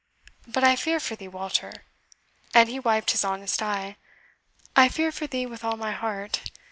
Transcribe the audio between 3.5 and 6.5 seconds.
eye), "I fear for thee with all my heart.